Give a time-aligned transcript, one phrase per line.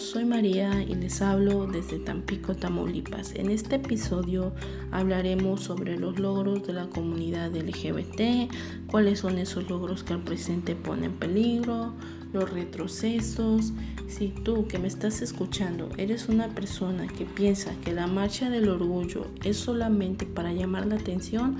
[0.00, 3.34] soy María y les hablo desde Tampico, Tamaulipas.
[3.34, 4.54] En este episodio
[4.90, 8.50] hablaremos sobre los logros de la comunidad LGBT,
[8.86, 11.92] cuáles son esos logros que al presente ponen en peligro,
[12.32, 13.74] los retrocesos.
[14.08, 18.70] Si tú que me estás escuchando eres una persona que piensa que la marcha del
[18.70, 21.58] orgullo es solamente para llamar la atención,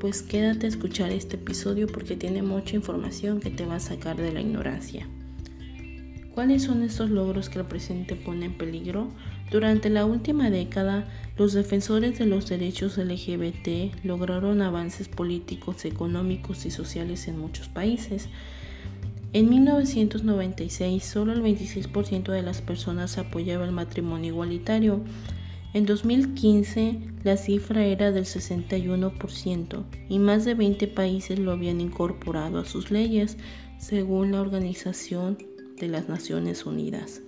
[0.00, 4.16] pues quédate a escuchar este episodio porque tiene mucha información que te va a sacar
[4.16, 5.06] de la ignorancia.
[6.38, 9.08] ¿Cuáles son estos logros que el presente pone en peligro?
[9.50, 16.70] Durante la última década, los defensores de los derechos LGBT lograron avances políticos, económicos y
[16.70, 18.28] sociales en muchos países.
[19.32, 25.00] En 1996, solo el 26% de las personas apoyaba el matrimonio igualitario.
[25.74, 32.60] En 2015, la cifra era del 61% y más de 20 países lo habían incorporado
[32.60, 33.38] a sus leyes,
[33.80, 35.36] según la Organización
[35.80, 37.22] de las Naciones Unidas.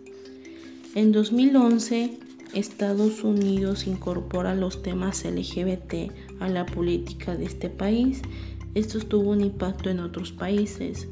[0.95, 2.19] En 2011,
[2.55, 8.23] Estados Unidos incorpora los temas LGBT a la política de este país.
[8.75, 11.07] Esto tuvo un impacto en otros países.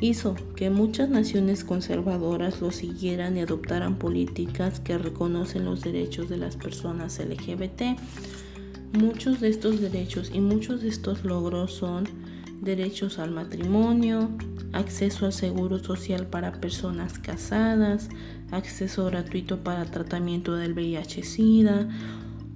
[0.00, 6.36] Hizo que muchas naciones conservadoras lo siguieran y adoptaran políticas que reconocen los derechos de
[6.36, 7.96] las personas LGBT.
[8.98, 12.04] Muchos de estos derechos y muchos de estos logros son
[12.60, 14.30] derechos al matrimonio,
[14.74, 18.08] acceso al seguro social para personas casadas,
[18.50, 21.88] acceso gratuito para tratamiento del VIH-Sida,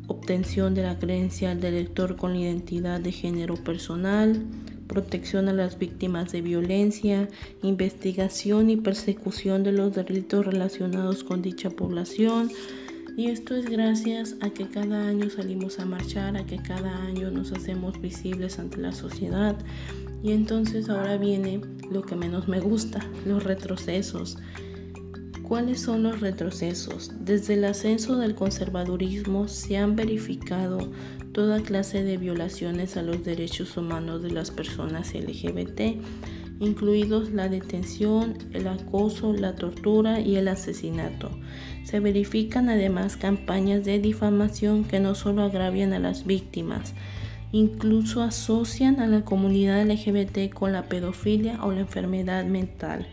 [0.08, 4.42] obtención de la credencial de elector con la identidad de género personal,
[4.88, 7.28] protección a las víctimas de violencia,
[7.62, 12.50] investigación y persecución de los delitos relacionados con dicha población.
[13.18, 17.32] Y esto es gracias a que cada año salimos a marchar, a que cada año
[17.32, 19.56] nos hacemos visibles ante la sociedad.
[20.22, 24.38] Y entonces ahora viene lo que menos me gusta, los retrocesos.
[25.42, 27.10] ¿Cuáles son los retrocesos?
[27.18, 30.78] Desde el ascenso del conservadurismo se han verificado
[31.32, 36.00] toda clase de violaciones a los derechos humanos de las personas LGBT,
[36.60, 41.30] incluidos la detención, el acoso, la tortura y el asesinato.
[41.84, 46.94] Se verifican además campañas de difamación que no solo agravian a las víctimas,
[47.50, 53.06] Incluso asocian a la comunidad LGBT con la pedofilia o la enfermedad mental,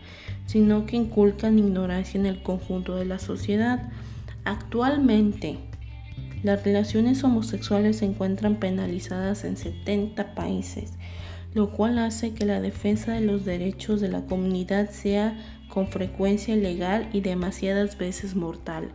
[0.44, 3.88] sino que inculcan ignorancia en el conjunto de la sociedad.
[4.44, 5.58] Actualmente,
[6.42, 10.92] las relaciones homosexuales se encuentran penalizadas en 70 países,
[11.56, 16.54] lo cual hace que la defensa de los derechos de la comunidad sea con frecuencia
[16.54, 18.92] ilegal y demasiadas veces mortal.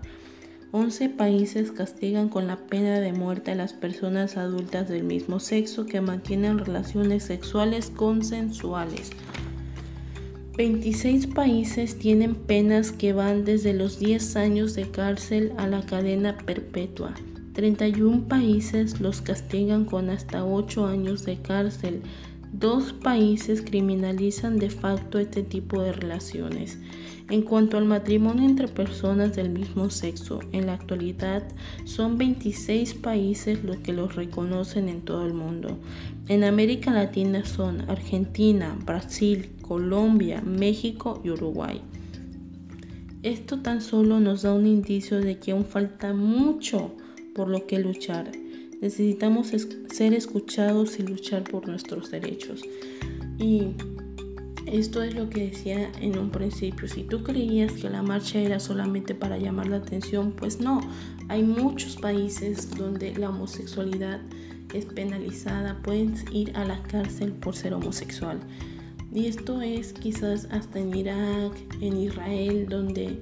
[0.71, 5.87] 11 países castigan con la pena de muerte a las personas adultas del mismo sexo
[5.87, 9.09] que mantienen relaciones sexuales consensuales.
[10.55, 16.37] 26 países tienen penas que van desde los 10 años de cárcel a la cadena
[16.37, 17.15] perpetua.
[17.53, 22.01] 31 países los castigan con hasta 8 años de cárcel.
[22.53, 26.77] Dos países criminalizan de facto este tipo de relaciones.
[27.29, 31.43] En cuanto al matrimonio entre personas del mismo sexo, en la actualidad
[31.85, 35.79] son 26 países los que los reconocen en todo el mundo.
[36.27, 41.81] En América Latina son Argentina, Brasil, Colombia, México y Uruguay.
[43.23, 46.91] Esto tan solo nos da un indicio de que aún falta mucho
[47.33, 48.29] por lo que luchar.
[48.81, 49.51] Necesitamos
[49.93, 52.63] ser escuchados y luchar por nuestros derechos.
[53.37, 53.75] Y
[54.65, 56.87] esto es lo que decía en un principio.
[56.87, 60.81] Si tú creías que la marcha era solamente para llamar la atención, pues no.
[61.29, 64.19] Hay muchos países donde la homosexualidad
[64.73, 65.79] es penalizada.
[65.83, 68.39] Puedes ir a la cárcel por ser homosexual.
[69.13, 73.19] Y esto es quizás hasta en Irak, en Israel, donde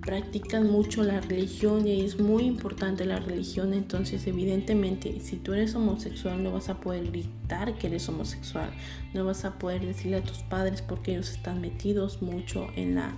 [0.00, 5.74] practican mucho la religión y es muy importante la religión, entonces evidentemente si tú eres
[5.74, 8.70] homosexual no vas a poder gritar que eres homosexual,
[9.12, 13.14] no vas a poder decirle a tus padres porque ellos están metidos mucho en la,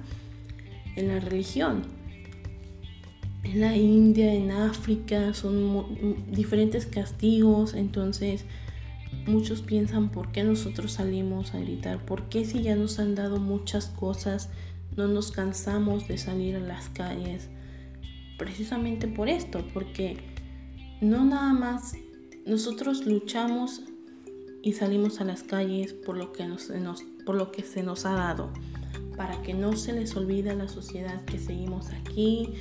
[0.97, 1.83] en la religión.
[3.45, 8.45] En la India, en África, son diferentes castigos, entonces
[9.27, 13.39] muchos piensan por qué nosotros salimos a gritar, por qué si ya nos han dado
[13.39, 14.49] muchas cosas
[14.97, 17.49] no nos cansamos de salir a las calles
[18.39, 20.17] precisamente por esto, porque
[21.01, 21.95] no nada más
[22.47, 23.83] nosotros luchamos
[24.63, 28.53] y salimos a las calles por lo que, nos, se nos ha dado,
[29.17, 32.55] para que no se les olvide a la sociedad que seguimos aquí,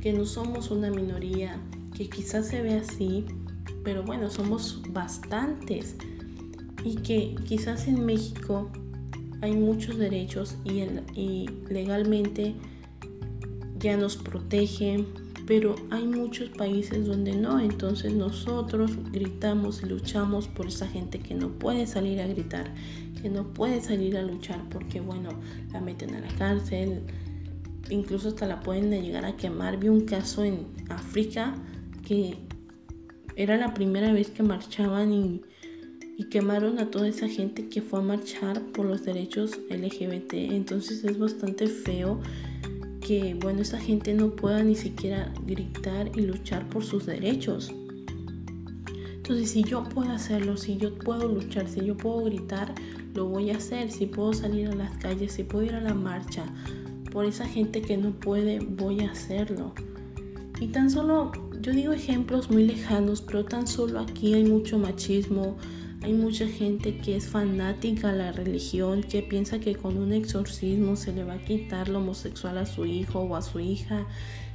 [0.00, 1.60] que no somos una minoría,
[1.94, 3.24] que quizás se ve así,
[3.84, 5.96] pero bueno, somos bastantes
[6.84, 8.70] y que quizás en México
[9.40, 12.54] hay muchos derechos y, legalmente
[13.78, 15.04] ya nos protege,
[15.46, 21.34] pero hay muchos países donde no, entonces nosotros gritamos y luchamos por esa gente que
[21.34, 22.72] no puede salir a gritar,
[23.20, 25.30] que no puede salir a luchar porque bueno,
[25.72, 27.02] la meten a la cárcel,
[27.90, 29.78] incluso hasta la pueden llegar a quemar.
[29.78, 31.54] Vi un caso en África
[32.06, 32.38] que
[33.36, 35.42] era la primera vez que marchaban y,
[36.16, 40.34] y, quemaron a toda esa gente que fue a marchar por los derechos LGBT.
[40.34, 42.20] Entonces es bastante feo
[43.00, 47.72] que, bueno, esa gente no pueda ni siquiera gritar y luchar por sus derechos.
[49.28, 52.72] Entonces, si yo puedo hacerlo, si yo puedo luchar, si yo puedo gritar,
[53.14, 53.90] lo voy a hacer.
[53.90, 56.44] Si puedo salir a las calles, si puedo ir a la marcha,
[57.10, 59.72] por esa gente que no puede, voy a hacerlo.
[60.60, 65.56] Y tan solo, yo digo ejemplos muy lejanos, pero tan solo aquí hay mucho machismo,
[66.02, 70.96] hay mucha gente que es fanática a la religión, que piensa que con un exorcismo
[70.96, 74.06] se le va a quitar lo homosexual a su hijo o a su hija.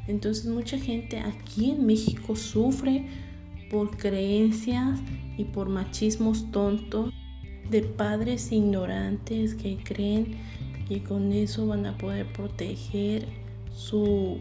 [0.07, 3.07] Entonces mucha gente aquí en México sufre
[3.69, 4.99] por creencias
[5.37, 7.13] y por machismos tontos
[7.69, 10.35] de padres ignorantes que creen
[10.89, 13.25] y con eso van a poder proteger
[13.73, 14.39] su,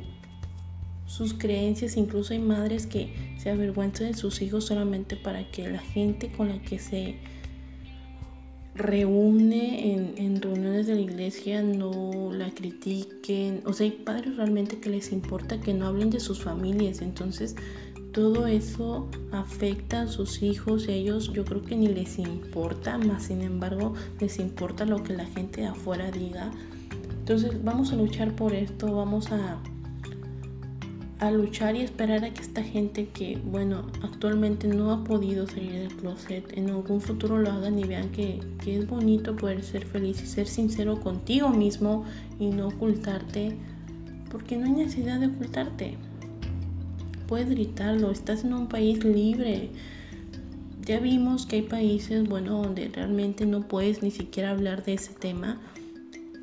[1.10, 1.96] sus creencias.
[1.96, 6.48] Incluso hay madres que se avergüenzan de sus hijos solamente para que la gente con
[6.48, 7.16] la que se
[8.74, 13.62] reúne en, en, reuniones de la iglesia no la critiquen.
[13.66, 17.02] O sea, hay padres realmente que les importa que no hablen de sus familias.
[17.02, 17.56] Entonces,
[18.12, 22.98] todo eso afecta a sus hijos y a ellos yo creo que ni les importa,
[22.98, 26.50] más sin embargo les importa lo que la gente de afuera diga.
[27.20, 29.62] Entonces vamos a luchar por esto, vamos a,
[31.20, 35.72] a luchar y esperar a que esta gente que, bueno, actualmente no ha podido salir
[35.72, 39.84] del closet, en algún futuro lo hagan y vean que, que es bonito poder ser
[39.84, 42.05] feliz y ser sincero contigo mismo
[42.38, 43.56] y no ocultarte,
[44.31, 45.96] porque no hay necesidad de ocultarte
[47.31, 49.70] puedes gritarlo, estás en un país libre.
[50.84, 55.12] Ya vimos que hay países, bueno, donde realmente no puedes ni siquiera hablar de ese
[55.14, 55.61] tema,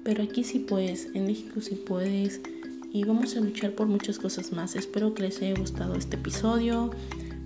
[0.05, 2.39] pero aquí sí puedes, en México sí puedes
[2.91, 4.75] y vamos a luchar por muchas cosas más.
[4.75, 6.91] Espero que les haya gustado este episodio.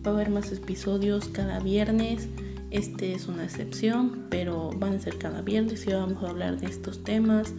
[0.05, 2.27] Va a haber más episodios cada viernes.
[2.71, 6.67] Este es una excepción, pero van a ser cada viernes y vamos a hablar de
[6.67, 7.53] estos temas.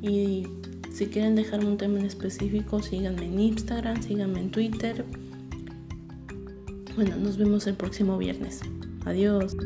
[0.00, 0.46] Y
[0.92, 5.04] si quieren dejarme un tema en específico, síganme en Instagram, síganme en Twitter.
[6.94, 8.60] Bueno, nos vemos el próximo viernes.
[9.04, 9.56] Adiós.